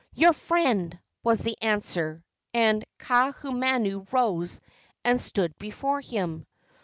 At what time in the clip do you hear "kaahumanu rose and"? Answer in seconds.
2.97-5.21